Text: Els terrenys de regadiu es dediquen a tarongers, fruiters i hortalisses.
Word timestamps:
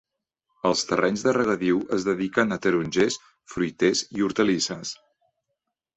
Els 0.69 0.79
terrenys 0.91 1.23
de 1.27 1.33
regadiu 1.37 1.83
es 1.99 2.07
dediquen 2.09 2.55
a 2.55 2.59
tarongers, 2.63 3.21
fruiters 3.53 4.03
i 4.19 4.29
hortalisses. 4.29 4.99